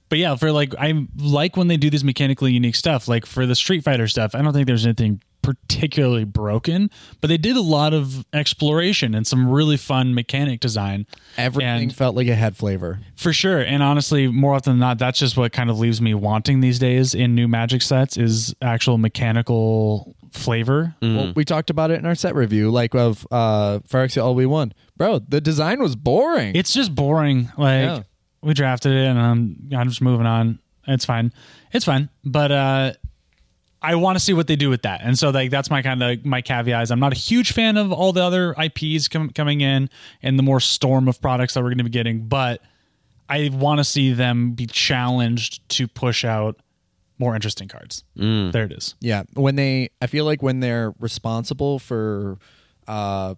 [0.10, 3.08] but yeah, for like I like when they do this mechanically unique stuff.
[3.08, 7.38] Like for the Street Fighter stuff, I don't think there's anything particularly broken, but they
[7.38, 11.06] did a lot of exploration and some really fun mechanic design.
[11.38, 13.00] Everything And- felt like it had flavor.
[13.16, 13.60] for sure.
[13.60, 16.80] And honestly, more often than not, that's just what kind of leaves me wanting these
[16.80, 20.96] days in new Magic sets is actual mechanical flavor.
[21.02, 24.46] Well, we talked about it in our set review, like of uh Phyrexia All We
[24.46, 24.74] Won.
[24.98, 26.56] Bro, the design was boring.
[26.56, 27.52] It's just boring.
[27.58, 28.02] Like Yeah.
[28.42, 30.60] we drafted it, and I'm I'm just moving on.
[30.88, 31.32] It's fine.
[31.74, 32.10] It's fine.
[32.24, 32.94] But uh,
[33.82, 36.02] I want to see what they do with that, and so like that's my kind
[36.04, 36.84] of my caveat.
[36.84, 39.90] Is I'm not a huge fan of all the other IPs com- coming in
[40.22, 42.62] and the more storm of products that we're going to be getting, but
[43.30, 46.60] I want to see them be challenged to push out
[47.18, 48.04] more interesting cards.
[48.52, 48.96] There it is.
[49.00, 52.38] Yeah, when they, I feel like when they're responsible for,
[52.88, 53.38] uh, f-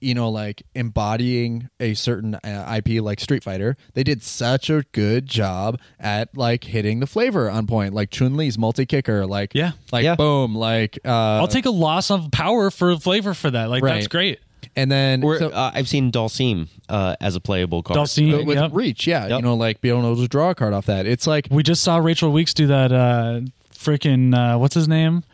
[0.00, 4.84] you know, like embodying a certain uh, IP like Street Fighter, they did such a
[4.92, 9.54] good job at like hitting the flavor on point, like Chun Li's multi kicker, like
[9.54, 9.72] Yeah.
[9.92, 10.14] like Yeah.
[10.16, 11.08] boom, like uh,
[11.40, 13.70] I'll take a loss of power for flavor for that.
[13.70, 14.40] Like that's great.
[14.76, 17.98] and then Or, so- uh, I've seen Dhalsim uh, as a playable card.
[17.98, 18.70] Dulcine, with yep.
[18.74, 19.38] reach, yeah, Yep.
[19.38, 21.06] you know, like being able to draw a card off that.
[21.06, 22.92] It's like We just saw Rachel Weeks do that.
[22.92, 23.40] Uh,
[23.74, 25.24] freaking uh, what's his name?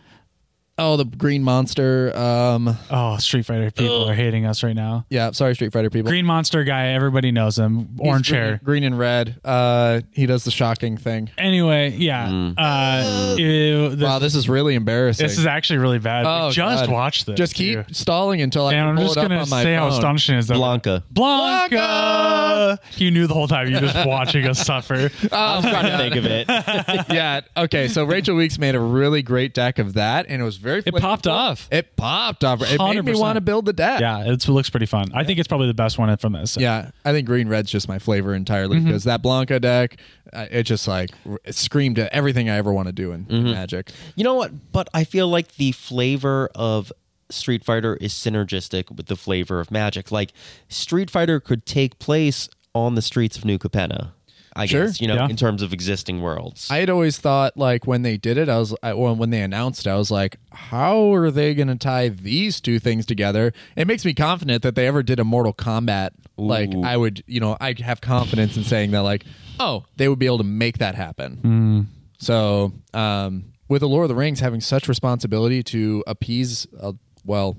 [0.78, 2.14] Oh, the green monster.
[2.14, 5.06] Um, Oh, Street Fighter people are hating us right now.
[5.08, 6.10] yeah, sorry, Street Fighter people.
[6.10, 7.96] Green Monster guy, everybody knows him.
[7.98, 8.60] Orange green, hair.
[8.62, 9.40] green and red.
[9.42, 11.30] Uh, he does the shocking thing.
[11.38, 12.52] Anyway, yeah.
[12.58, 15.26] Uh, ew, this, wow, this is really embarrassing.
[15.26, 16.26] this is actually really bad.
[16.26, 16.90] Oh, We just God.
[16.92, 17.38] watched this.
[17.38, 17.94] Just keep too.
[17.94, 19.92] stalling until I And can I'm pull just it gonna on my say how phone.
[19.98, 21.02] astonishing is that Blanka.
[21.12, 22.78] Blanka.
[22.98, 23.68] You knew the whole time.
[23.68, 25.10] You're just watching us suffer.
[25.32, 26.46] I was trying to think of it.
[27.10, 27.40] yeah.
[27.56, 27.88] Okay.
[27.88, 30.82] So Rachel Weeks made a really great deck of that, and it was very.
[30.84, 31.68] It popped off.
[31.72, 32.60] It popped off.
[32.62, 34.00] It made me want to build the deck.
[34.00, 35.06] Yeah, it's, it looks pretty fun.
[35.14, 36.52] I think it's probably the best one from this.
[36.52, 36.62] set.
[36.62, 38.86] Yeah, I think green red's just my flavor entirely Mm-hmm.
[38.86, 39.98] because that Blanka deck,
[40.32, 43.24] uh, it just like r- it screamed at everything I ever want to do in
[43.26, 43.52] Mm-hmm.
[43.52, 43.92] Magic.
[44.16, 44.72] You know what?
[44.72, 46.92] But I feel like the flavor of
[47.30, 50.10] Street Fighter is synergistic with the flavor of Magic.
[50.12, 50.32] Like
[50.68, 54.12] Street Fighter could take place on the streets of New Capenna.
[54.56, 54.86] I Sure.
[54.86, 55.28] guess you know, Yeah.
[55.28, 56.68] in terms of existing worlds.
[56.70, 59.42] I had always thought like when they did it, I was I, well, when they
[59.42, 63.52] announced, it, I was like, how are they going to tie these two things together?
[63.76, 66.10] It makes me confident that they ever did a Mortal Kombat.
[66.38, 69.24] Like I would, you know, I'd have confidence in saying that like,
[69.60, 71.36] oh, they would be able to make that happen.
[71.36, 71.80] Hmm.
[72.18, 76.92] So, um, with the Lord of the Rings having such responsibility to appease, uh,
[77.24, 77.56] well,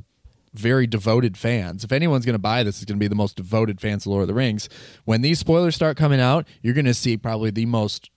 [0.57, 1.83] very devoted fans.
[1.83, 4.11] If anyone's going to buy this, it's going to be the most devoted fans of
[4.11, 4.69] Lord of the Rings.
[5.05, 8.09] When these spoilers start coming out, you're going to see probably the most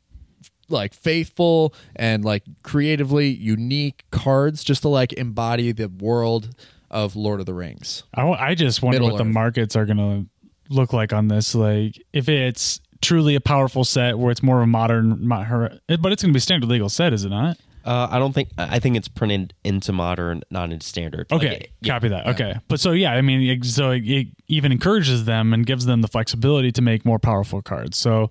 [0.68, 6.55] like faithful and like creatively unique cards just to like embody the world
[6.90, 8.05] of Lord of the Rings.
[8.14, 10.26] I, I just wonder Middle what the markets are going to
[10.74, 11.55] look like on this.
[11.55, 16.22] Like, if it's truly a powerful set where it's more of a modern, but it's
[16.22, 17.59] going to be standard legal set, is it not?
[17.85, 18.51] Uh, I don't think.
[18.59, 21.27] I think it's printed into modern, not into standard.
[21.33, 21.95] Okay, Like, yeah.
[21.95, 22.27] copy that.
[22.29, 25.87] Okay, but so yeah, I mean, it- so it, it even encourages them and gives
[25.87, 27.97] them the flexibility to make more powerful cards.
[27.97, 28.31] So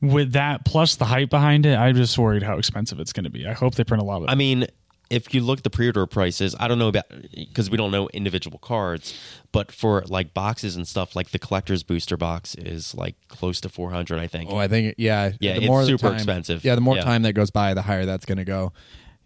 [0.00, 3.30] with that plus the hype behind it, I'm just worried how expensive it's going to
[3.30, 3.46] be.
[3.46, 4.28] I hope they print a lot of.
[4.28, 4.66] I mean,
[5.10, 7.04] if you look at the pre-order prices, I don't know about
[7.34, 9.14] because we don't know individual cards,
[9.54, 13.70] but for like boxes and stuff, like the collector's booster box is like close to
[13.70, 14.50] 400, I think.
[14.52, 16.62] Oh, I think yeah, Yeah, the it's more super time- expensive.
[16.64, 17.04] Yeah, the more Yeah.
[17.04, 18.72] time that goes by, the higher that's going to go.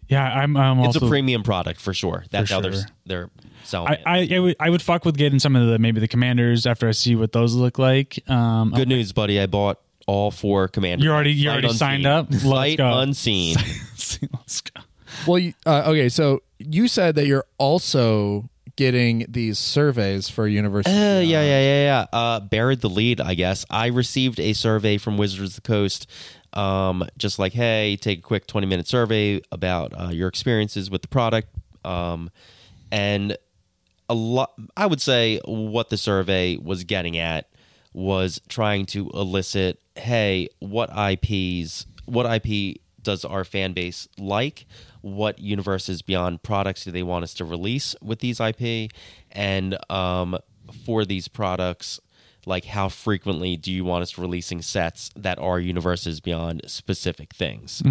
[0.07, 0.55] yeah, I'm.
[0.55, 2.23] I'm it's also, a premium product for sure.
[2.31, 3.29] That's For how they're they're
[3.63, 4.19] selling I.
[4.21, 6.87] I, I would I would fuck with getting some of the maybe the commanders after
[6.87, 8.19] I see what those look like.
[8.29, 9.39] Um, Good news, buddy.
[9.39, 11.03] I bought all four commanders.
[11.05, 12.07] You already- you Sight already signed unseen.
[12.07, 12.27] up?
[12.31, 12.99] Let's Sight go.
[12.99, 13.55] unseen.
[14.33, 14.81] Let's go.
[15.27, 20.95] Well, you, uh, okay, so you said that you're also getting these surveys for University.
[20.95, 22.05] Uh, yeah, yeah, yeah, yeah.
[22.17, 23.65] Uh, buried the lead, I guess.
[23.69, 26.09] I received a survey from Wizards of the Coast,
[26.53, 31.01] um, just like, hey, take a quick twenty minute survey about uh, your experiences with
[31.01, 31.49] the product,
[31.83, 32.31] um,
[32.89, 33.37] and
[34.07, 34.53] a lot.
[34.77, 37.49] I would say what the survey was getting at
[37.91, 44.65] was trying to elicit, hey, what IPs, what IP does our fan base like?
[45.01, 48.91] What universes beyond products do they want us to release with these IP?
[49.31, 50.37] And um,
[50.85, 51.99] for these products,
[52.45, 57.81] like how frequently do you want us releasing sets that are universes beyond specific things?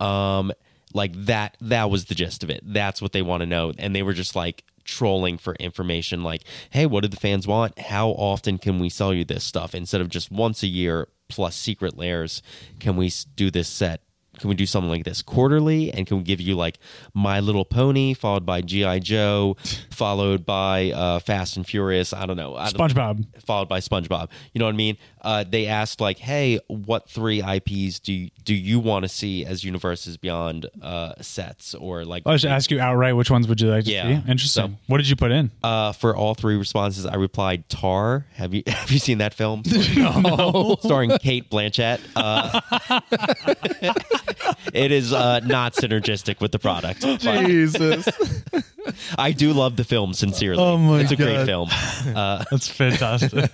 [0.00, 0.52] Um,
[0.92, 1.56] like that.
[1.60, 2.62] That was the gist of it.
[2.64, 6.42] That's what they want to know, and they were just like trolling for information like
[6.70, 10.00] hey what do the fans want how often can we sell you this stuff instead
[10.00, 12.42] of just once a year plus secret lairs
[12.80, 14.02] can we do this set
[14.40, 16.78] can we do something like this quarterly and can we give you like
[17.14, 19.56] my little pony followed by gi joe
[19.90, 23.24] followed by uh, fast and furious i don't know I don't- SpongeBob.
[23.44, 24.28] followed by SpongeBob.
[24.52, 24.96] You know what I mean?
[25.22, 29.44] Uh, they asked like, "Hey, what three IPs do you, do you want to see
[29.44, 33.60] as universes beyond uh, sets or like?" I'll just ask you outright which ones would
[33.60, 34.22] you like to Yeah.
[34.22, 34.30] see?
[34.30, 34.62] Interesting.
[34.70, 35.50] So- what did you put in?
[35.62, 38.24] Uh, for all three responses, I replied Tár.
[38.34, 39.62] Have you have you seen that film?
[39.96, 40.76] no.
[40.82, 42.00] Starring Cate Blanchett.
[42.16, 42.60] Uh,
[44.72, 47.00] it is uh, not synergistic with the product.
[47.20, 48.08] Jesus.
[49.18, 50.62] I do love the film sincerely.
[50.62, 51.68] Oh my it's a great film.
[52.14, 53.50] Uh, That's fantastic.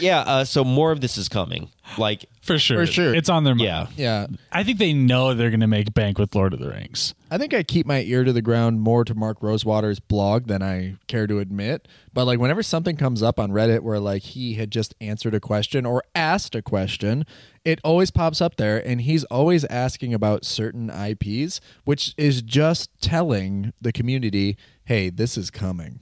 [0.00, 0.20] Yeah.
[0.20, 1.70] Uh, so more of this is coming.
[1.98, 2.84] Like, For sure.
[2.84, 3.14] For sure.
[3.14, 3.66] It's on their mind.
[3.66, 3.86] yeah.
[3.96, 4.26] yeah.
[4.50, 7.14] I think they know they're going to make bank with Lord of the Rings.
[7.30, 10.62] I think I keep my ear to the ground more to Mark Rosewater's blog than
[10.62, 11.86] I care to admit.
[12.12, 15.40] But like whenever something comes up on Reddit where like he had just answered a
[15.40, 17.24] question or asked a question,
[17.64, 22.90] it always pops up there and he's always asking about certain IPs, which is just
[23.00, 26.00] telling the community, "Hey, this is coming."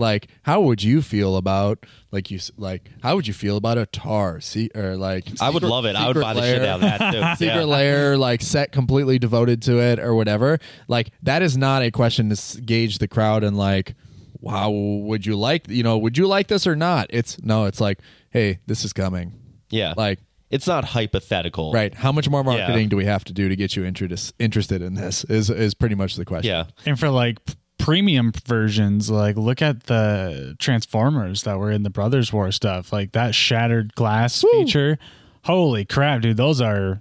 [0.00, 3.86] Like, how would you feel about like you like how would you feel about a
[3.86, 5.94] tar see or like I would love it.
[5.94, 7.20] I would secret buy the shit out of that too.
[7.44, 7.64] secret Yeah.
[7.64, 10.58] lair like set completely devoted to it or whatever
[10.88, 13.94] like that is not a question to gauge the crowd and like
[14.40, 17.80] wow would you like you know would you like this or not it's no it's
[17.80, 19.32] like hey this is coming
[19.70, 19.94] Yeah.
[19.96, 20.18] like
[20.50, 21.72] it's not hypothetical.
[21.72, 22.88] right how much more marketing Yeah.
[22.88, 25.94] do we have to do to get you interest, interested in this is is pretty
[25.94, 26.64] much the question Yeah.
[26.86, 31.90] And for like p- premium versions, like look at the Transformers that were in the
[31.90, 34.98] Brothers War stuff, like that shattered glass feature.
[35.44, 36.36] Holy crap, dude!
[36.36, 37.00] Those are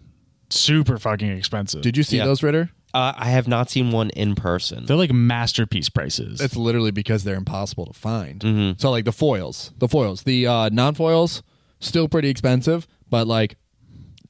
[0.50, 1.82] super fucking expensive.
[1.84, 2.26] did you see Yeah.
[2.26, 4.88] those ritter Uh, I have not seen one in person.
[4.88, 6.42] They're like masterpiece prices.
[6.42, 8.80] it's literally because they're impossible to find Mm-hmm.
[8.80, 11.44] so like the foils the foils the uh non-foils
[11.80, 13.58] still pretty expensive but like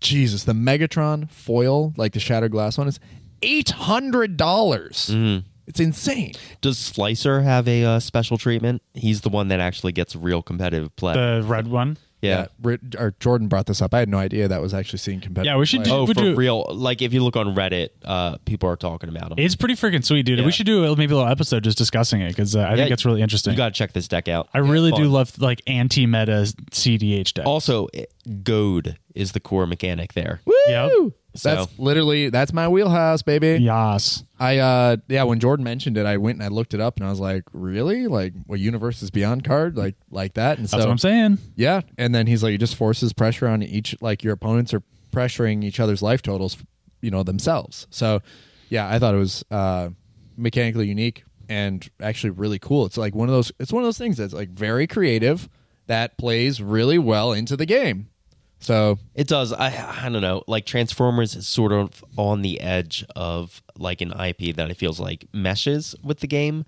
[0.01, 2.99] jesus the megatron foil like the shattered glass one is
[3.41, 5.47] $800 Mm-hmm.
[5.69, 8.81] It's insane Does Slicer have a uh, special treatment?
[8.93, 11.13] He's the one that actually gets real competitive play.
[11.13, 11.97] the red one.
[12.21, 12.47] yeah.
[12.61, 15.45] Rit- or jordan brought this up i had no idea that was actually seeing competitive
[15.53, 15.91] Yeah, we should play.
[15.91, 16.65] do- Oh, Would for you- real?
[16.69, 19.35] Like if you look on Reddit, uh, people are talking about him.
[19.37, 20.39] It's pretty freaking sweet, dude.
[20.39, 20.45] Yeah.
[20.45, 23.05] We should do maybe a little episode just discussing it because uh, I think it's
[23.05, 23.53] really interesting.
[23.53, 24.49] You got to check this deck out.
[24.53, 27.45] I really do love like anti-meta CDH deck.
[27.45, 28.11] Also, it-
[28.43, 30.41] goad is the core mechanic there.
[30.67, 30.91] Yep.
[31.43, 34.23] That's literally that's my wheelhouse baby Yas.
[34.39, 37.05] i uh yeah when jordan mentioned it i went and i looked it up and
[37.05, 40.83] i was like really like what universe is beyond card like like that and That's
[40.83, 41.37] so what I'm saying.
[41.55, 43.95] Yeah, and then he's like, it just forces pressure on each.
[44.01, 46.57] Like your opponents are pressuring each other's life totals,
[47.01, 47.87] you know, themselves.
[47.89, 48.21] So,
[48.69, 49.89] yeah, I thought it was uh,
[50.37, 52.85] mechanically unique and actually really cool.
[52.85, 53.51] It's like one of those.
[53.59, 55.49] It's one of those things that's like very creative
[55.87, 58.09] that plays really well into the game.
[58.59, 59.53] So It does.
[59.53, 59.67] I
[60.05, 60.43] I don't know.
[60.47, 64.99] Like Transformers is sort of on the edge of like an IP that it feels
[64.99, 66.65] like meshes with the game.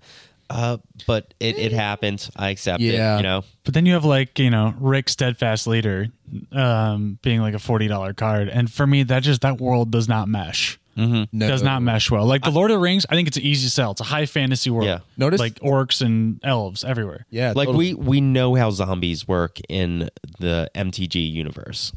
[0.50, 0.76] Uh,
[1.06, 2.28] but it, it happened.
[2.36, 3.14] I accept Yeah.
[3.14, 3.16] it.
[3.18, 3.44] You know.
[3.64, 6.08] But then you have like you know Rick Steadfast Leader,
[6.50, 10.08] um, being like a forty dollar card, and for me that just that world does
[10.08, 10.78] not mesh.
[10.96, 12.26] No, Does not mesh well.
[12.26, 13.92] Like the Lord of the Rings, I think it's an easy sell.
[13.92, 14.86] It's a high fantasy world.
[14.86, 14.98] Yeah.
[15.16, 17.26] Notice- like orcs and elves everywhere.
[17.30, 17.94] Yeah, Like totally.
[17.94, 21.92] we we know how zombies work in the MTG universe.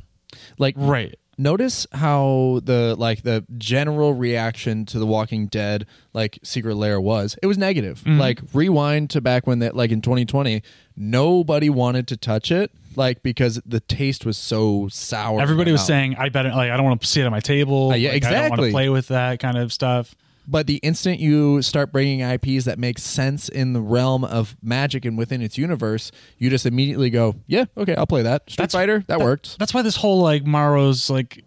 [0.58, 1.16] like Right.
[1.38, 7.38] notice how the like the general reaction to the walking dead like secret lair was
[7.44, 8.20] it was negative Mm-hmm.
[8.20, 10.62] like rewind to back when that like in 2020
[10.96, 15.88] nobody wanted to touch it like because the taste was so sour Everybody was mouth.
[15.88, 17.92] saying, "I bet like I don't want to see it on my table.
[17.92, 18.70] Uh, yeah, Like, I don't want exactly.
[18.70, 20.16] to play with that kind of stuff."
[20.48, 25.04] but the instant you start bringing ips that make sense in the realm of magic
[25.04, 28.72] and within its universe you just immediately go yeah okay i'll play that street That's-
[28.74, 31.44] fighter that, worked That's why this whole like Maro's like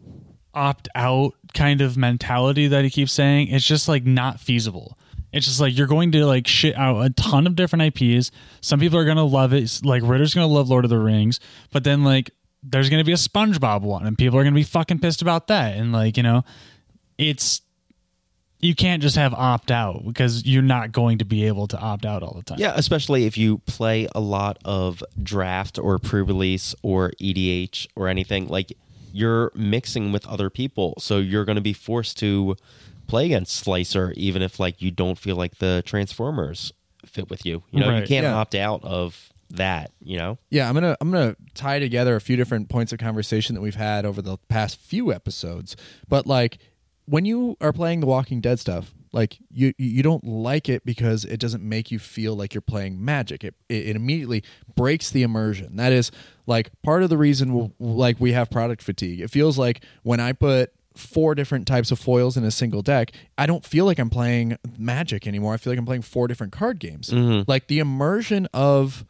[0.52, 4.98] opt out kind of mentality that he keeps saying, it's just like not feasible.
[5.32, 8.30] It's just like you're going to like shit out a ton of different IPs.
[8.60, 9.80] Some people are gonna love it.
[9.84, 12.30] Like Ritter's gonna love Lord of the Rings, but then like
[12.62, 15.76] there's gonna be a SpongeBob one, and people are gonna be fucking pissed about that.
[15.76, 16.44] And like you know,
[17.18, 17.60] it's
[18.60, 22.04] you can't just have opt out because you're not going to be able to opt
[22.04, 22.58] out all the time.
[22.58, 28.48] Yeah, especially if you play a lot of draft or pre-release or EDH or anything
[28.48, 28.72] like
[29.12, 32.56] you're mixing with other people, so you're going to be forced to
[33.08, 36.72] play against Slicer even if like you don't feel like the Transformers
[37.06, 37.62] fit with you.
[37.70, 38.34] You know, you can't Yeah.
[38.34, 40.38] opt out of that, you know?
[40.50, 43.74] Yeah, I'm gonna I'm gonna tie together a few different points of conversation that we've
[43.74, 45.74] had over the past few episodes.
[46.08, 46.58] But like
[47.06, 51.24] when you are playing the Walking Dead stuff, like you you don't like it because
[51.24, 53.42] it doesn't make you feel like you're playing Magic.
[53.42, 54.44] It it, it immediately
[54.76, 55.76] breaks the immersion.
[55.76, 56.10] That is
[56.46, 59.20] like part of the reason w- like we have product fatigue.
[59.20, 63.12] It feels like when I put four different types of foils in a single deck,
[63.36, 65.54] I don't feel like I'm playing Magic anymore.
[65.54, 67.10] I feel like I'm playing four different card games.
[67.10, 67.50] Mm-hmm.
[67.50, 69.04] Like the immersion of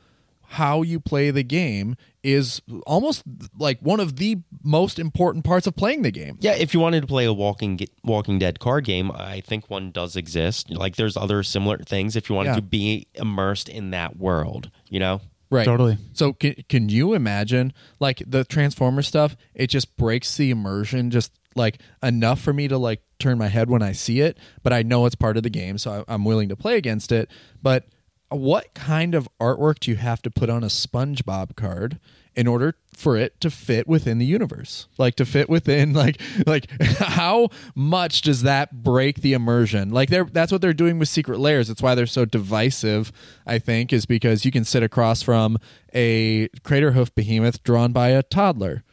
[0.51, 3.23] how you play the game is almost
[3.59, 6.39] like one of the most important parts of playing the game.
[6.41, 9.91] Yeah, if you wanted to play a Walking Walking Dead card game, I think one
[9.91, 10.71] does exist.
[10.71, 12.57] Like there's other similar things if you wanted Yeah.
[12.57, 15.21] to be immersed in that world, you know?
[15.51, 15.65] Right.
[15.65, 15.97] Totally.
[16.13, 19.37] So can can you imagine like the Transformer stuff?
[19.55, 23.71] It just breaks the immersion just like enough for me to like turn my head
[23.71, 26.25] when I see it, but I know it's part of the game, so I, I'm
[26.25, 27.31] willing to play against it.
[27.63, 27.87] But
[28.31, 31.99] what kind of artwork do you have to put on a SpongeBob card
[32.39, 34.87] in order for it to fit within the universe?
[34.97, 39.91] Like to fit within like like how much does that break the immersion?
[39.91, 41.69] Like they're that's what they're doing with Secret Lairs.
[41.69, 43.11] It's why they're so divisive,
[43.45, 45.59] I think, is because you can sit across from
[45.93, 48.85] a Craterhoof Behemoth drawn by a toddler.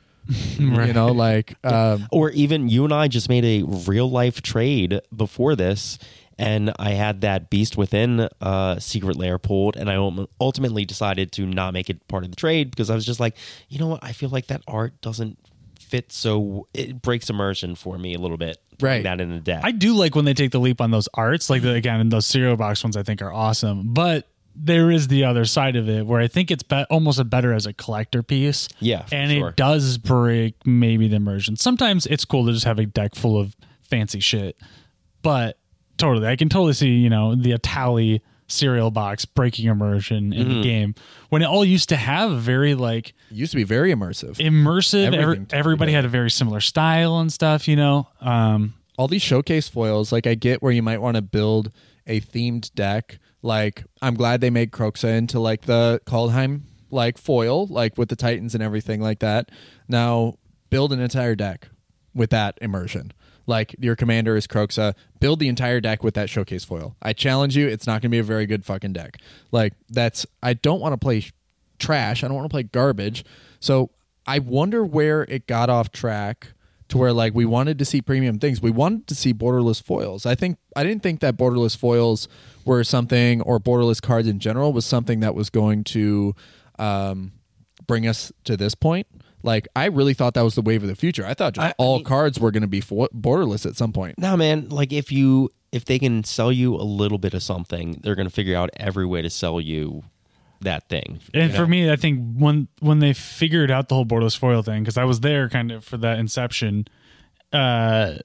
[0.60, 0.88] right.
[0.88, 5.02] You know, like um, Or even you and I just made a real life trade
[5.16, 6.00] before this,
[6.38, 9.96] and I had that Beast Within uh, secret lair pulled, and I
[10.40, 13.36] ultimately decided to not make it part of the trade because I was just like,
[13.70, 15.38] you know what, I feel like that art doesn't
[15.80, 18.58] fit, so it breaks immersion for me a little bit.
[18.82, 19.04] Right.
[19.04, 19.62] that in the deck.
[19.64, 22.26] I do like when they take the leap on those arts, like the, again, those
[22.26, 23.94] cereal box ones, I think are awesome.
[23.94, 27.24] But there is the other side of it where I think it's be- almost a
[27.24, 28.68] better as a collector piece.
[28.80, 29.50] Yeah, and sure.
[29.50, 31.56] it does break maybe the immersion.
[31.56, 34.58] Sometimes it's cool to just have a deck full of fancy shit,
[35.22, 35.58] but
[35.98, 40.54] totally, I can totally see you know the Atali cereal box breaking immersion in Mm-hmm.
[40.58, 40.96] the game
[41.30, 44.36] when it all used to have very like it used to be very immersive.
[44.38, 45.06] immersive.
[45.14, 48.08] Everything Every, everybody had a very similar style and stuff, you know.
[48.22, 51.72] Um, all these showcase foils, like I get where you might want to build
[52.08, 53.18] a themed deck.
[53.42, 58.16] Like I'm glad they made Kroxa into like the Kaldheim like foil, like with the
[58.16, 59.50] Titans and everything like that.
[59.88, 60.36] Now
[60.70, 61.68] build an entire deck
[62.16, 63.12] with that immersion.
[63.46, 66.96] Like your commander is Kroxa, build the entire deck with that showcase foil.
[67.02, 69.18] I challenge you, it's not going to be a very good fucking deck.
[69.52, 71.34] Like that's I don't want to play sh-
[71.78, 72.24] trash.
[72.24, 73.24] I don't want to play garbage.
[73.60, 73.92] So
[74.26, 76.54] I wonder where it got off track
[76.88, 78.62] to where like we wanted to see premium things.
[78.62, 80.26] We wanted to see borderless foils.
[80.26, 82.28] I think I didn't think that borderless foils
[82.64, 86.36] were something or borderless cards in general was something that was going to
[86.80, 87.32] um,
[87.86, 89.08] bring us to this point.
[89.46, 91.26] Like I really thought that was the wave of the future.
[91.26, 93.76] I thought just I- I all mean- cards were going to be fo- borderless at
[93.78, 94.18] some point.
[94.18, 94.68] No, man.
[94.70, 98.28] Like if you if they can sell you a little bit of something, they're going
[98.28, 100.04] to figure out every way to sell you
[100.62, 101.20] that thing.
[101.34, 101.68] And you for know?
[101.68, 105.04] me, I think when when they figured out the whole borderless foil thing, because I
[105.04, 106.88] was there kind of for that inception,
[107.54, 108.16] uh,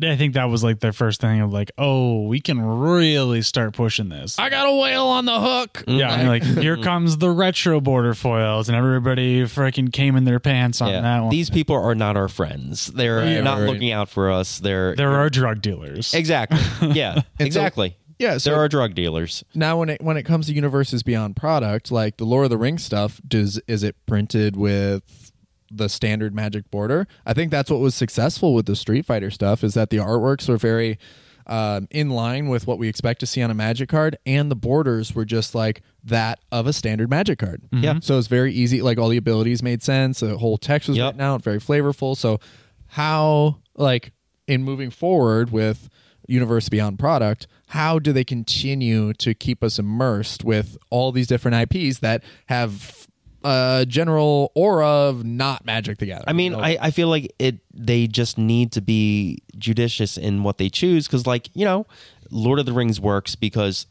[0.00, 3.74] I think that was like their first thing of like, oh, we can really start
[3.74, 4.38] pushing this.
[4.38, 5.84] I got a whale on the hook.
[5.86, 10.40] yeah, and like here comes the retro border foils, and everybody freaking came in their
[10.40, 11.30] pants on that one.
[11.30, 12.86] These people are not our friends.
[12.86, 13.68] They're Yeah, not right.
[13.68, 14.58] looking out for us.
[14.60, 16.14] They're there are our drug dealers.
[16.14, 16.58] exactly.
[16.94, 17.96] Yeah, so- exactly.
[18.18, 19.42] Yeah, so there are drug dealers.
[19.52, 22.56] now when it when it comes to universes beyond product, like the Lord of the
[22.58, 25.21] Rings stuff, does is it printed with
[25.74, 27.06] the standard magic border?
[27.26, 30.48] I think that's what was successful with the Street Fighter stuff is that the artworks
[30.48, 30.98] were very
[31.46, 34.54] um, in line with what we expect to see on a magic card, and the
[34.56, 37.62] borders were just like that of a standard magic card.
[37.72, 37.98] Yeah.
[38.00, 38.80] So it's very easy.
[38.80, 40.20] Like all the abilities made sense.
[40.20, 41.06] The whole text was Yep.
[41.14, 42.16] written out, very flavorful.
[42.16, 42.38] So
[42.86, 44.12] how like
[44.46, 45.88] in moving forward with
[46.28, 51.56] universe beyond product how do they continue to keep us immersed with all these different
[51.74, 53.08] ips that have
[53.44, 56.54] a general aura of not magic together I mean?
[56.54, 57.58] I, I feel like it.
[57.74, 61.86] They just need to be judicious in what they choose because, like, you know,
[62.30, 63.86] Lord of the Rings works because,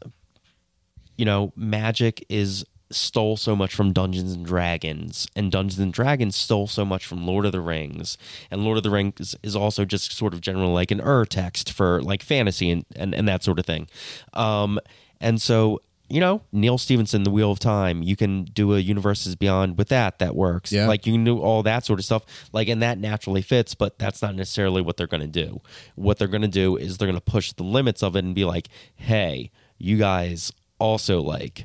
[1.16, 6.36] you know, magic is stole so much from Dungeons and Dragons, and Dungeons and Dragons
[6.36, 8.18] stole so much from Lord of the Rings,
[8.50, 11.72] and Lord of the Rings is also just sort of generally like an ur text
[11.72, 13.88] for like fantasy and, and, and that sort of thing.
[14.34, 14.78] Um,
[15.20, 15.80] and so
[16.12, 19.88] you know, Neal Stephenson, The Wheel of Time, you can do a Universes Beyond with
[19.88, 20.18] that.
[20.18, 20.70] That works.
[20.70, 20.86] Yeah.
[20.86, 22.26] Like you can do all that sort of stuff.
[22.52, 25.62] Like, and that naturally fits, but that's not necessarily what they're going to do.
[25.94, 28.34] What they're going to do is they're going to push the limits of it and
[28.34, 31.64] be like, hey, you guys also like,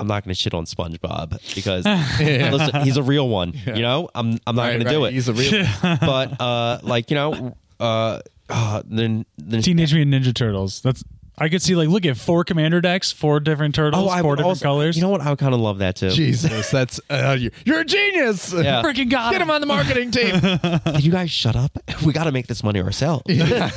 [0.00, 1.84] I'm not going to shit on SpongeBob because
[2.20, 3.52] listen, he's a real one.
[3.66, 5.12] You know, I'm I'm not Right, going to do it.
[5.12, 5.64] He's a real.
[6.00, 8.18] but uh, like you know, uh,
[8.48, 10.80] uh then then Teenage Mutant Ninja Turtles.
[10.80, 11.04] That's
[11.40, 14.36] I could see like look at four commander decks, four different turtles, oh, four would
[14.36, 14.96] different also, colors.
[14.96, 15.22] You know what?
[15.22, 16.10] I would kind of love that too.
[16.10, 18.52] Jesus, that's uh, you- you're a genius.
[18.52, 18.82] Yeah.
[18.82, 20.38] freaking got Get him on the marketing team.
[20.38, 21.76] Can you guys shut up?
[22.04, 23.24] We got to make this money ourselves.
[23.28, 23.70] yeah.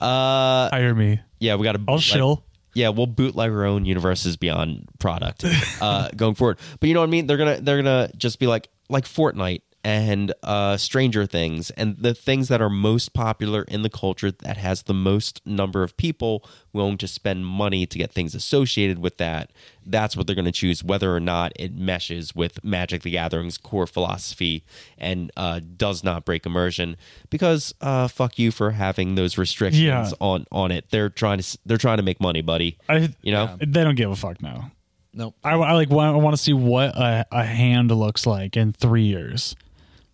[0.00, 1.20] Uh, Hire me.
[1.38, 1.82] yeah, we got to.
[1.88, 2.44] I'll shill.
[2.74, 5.44] Yeah, we'll bootleg our own universes beyond product
[5.80, 6.58] uh, going forward.
[6.78, 7.26] But you know what I mean?
[7.26, 12.12] They're gonna they're gonna just be like like Fortnite and uh, Stranger Things and the
[12.12, 16.44] things that are most popular in the culture that has the most number of people
[16.72, 19.50] willing to spend money to get things associated with that.
[19.86, 23.56] That's what they're going to choose, whether or not it meshes with Magic the Gathering's
[23.56, 24.64] core philosophy
[24.98, 26.96] and uh, does not break immersion.
[27.30, 30.10] Because uh, fuck you for having those restrictions Yeah.
[30.20, 30.90] on on it.
[30.90, 32.76] They're trying to they're trying to make money, buddy.
[32.88, 33.56] I, You know.
[33.58, 34.70] they don't give a fuck now.
[35.14, 35.34] nope.
[35.42, 38.72] I, I like want, I want to see what a, a hand looks like in
[38.74, 39.56] three years.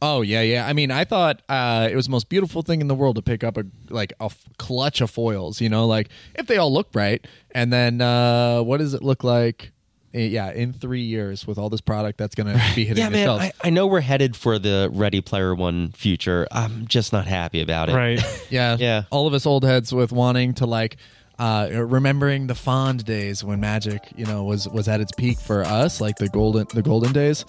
[0.08, 0.66] Oh yeah, yeah.
[0.66, 3.22] I mean, I thought uh, it was the most beautiful thing in the world to
[3.22, 5.60] pick up a like a f- clutch of foils.
[5.60, 9.24] You know, like if they all look right, and then uh, what does it look
[9.24, 9.72] like?
[10.14, 13.08] eh, Yeah, in three years with all this product that's going to be hitting Yeah,
[13.10, 13.26] the man.
[13.26, 13.44] shelves.
[13.44, 16.46] I, I know we're headed for the Ready Player One future.
[16.52, 17.94] I'm just not happy about it.
[17.94, 18.20] Right.
[18.50, 18.76] Yeah.
[18.78, 19.02] Yeah.
[19.10, 20.96] All of us old heads with wanting to like
[21.38, 25.62] uh remembering the fond days when magic, you know, was was at its peak for
[25.64, 27.44] us, like the golden the golden days.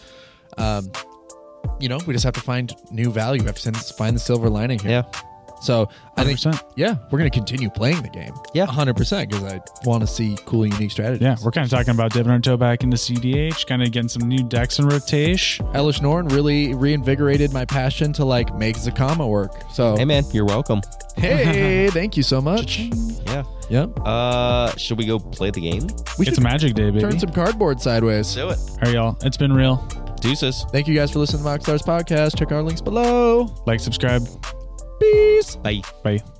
[0.57, 0.89] Um
[1.79, 3.41] you know, we just have to find new value.
[3.41, 4.91] We have to find the silver lining here.
[4.91, 5.21] Yeah.
[5.59, 6.61] So I think, 100%.
[6.75, 8.31] yeah, we're going to continue playing the game.
[8.53, 8.67] Yeah.
[8.67, 8.95] 100%
[9.27, 11.23] because I want to see cool, unique strategies.
[11.23, 14.07] Yeah, we're kind of talking about dipping our toe back into CDH, kind of getting
[14.07, 15.65] some new decks in rotation.
[15.73, 19.51] Elesh Norn really reinvigorated my passion to like make Zacama work.
[19.73, 20.25] So, Hey, man.
[20.31, 20.81] You're welcome.
[21.15, 22.77] hey, thank you so much.
[23.25, 23.43] Yeah.
[23.71, 23.99] Yep.
[24.05, 25.87] Uh, should we go play the game?
[26.19, 27.01] We It's a Magic Day, baby.
[27.01, 28.33] turn some cardboard sideways.
[28.35, 28.59] Do it.
[28.59, 29.17] All right, y'all.
[29.23, 29.77] It's been real.
[30.21, 30.65] Deuces.
[30.71, 32.37] Thank you guys for listening to Mox Stars Podcast.
[32.37, 33.53] Check our links below.
[33.65, 34.27] Like, subscribe.
[34.99, 35.55] Peace.
[35.57, 35.81] Bye.
[36.03, 36.36] Bye.